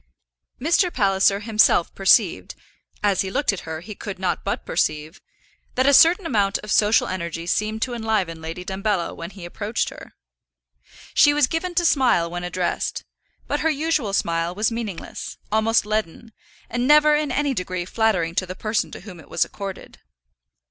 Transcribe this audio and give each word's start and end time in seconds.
Mr. 0.59 0.91
Palliser 0.91 1.41
himself 1.41 1.93
perceived 1.93 2.55
as 3.03 3.21
he 3.21 3.29
looked 3.29 3.53
at 3.53 3.69
her 3.69 3.81
he 3.81 3.93
could 3.93 4.17
not 4.17 4.43
but 4.43 4.65
perceive 4.65 5.21
that 5.75 5.85
a 5.85 5.93
certain 5.93 6.25
amount 6.25 6.57
of 6.63 6.71
social 6.71 7.07
energy 7.07 7.45
seemed 7.45 7.83
to 7.83 7.93
enliven 7.93 8.41
Lady 8.41 8.65
Dumbello 8.65 9.13
when 9.15 9.29
he 9.29 9.45
approached 9.45 9.89
her. 9.89 10.15
She 11.13 11.35
was 11.35 11.45
given 11.45 11.75
to 11.75 11.85
smile 11.85 12.31
when 12.31 12.43
addressed, 12.43 13.05
but 13.45 13.59
her 13.59 13.69
usual 13.69 14.11
smile 14.13 14.55
was 14.55 14.71
meaningless, 14.71 15.37
almost 15.51 15.85
leaden, 15.85 16.33
and 16.67 16.87
never 16.87 17.13
in 17.13 17.31
any 17.31 17.53
degree 17.53 17.85
flattering 17.85 18.33
to 18.33 18.47
the 18.47 18.55
person 18.55 18.89
to 18.93 19.01
whom 19.01 19.19
it 19.19 19.29
was 19.29 19.45
accorded. 19.45 19.99